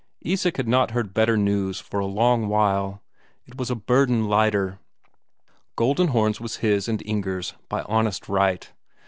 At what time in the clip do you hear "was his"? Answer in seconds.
6.41-6.87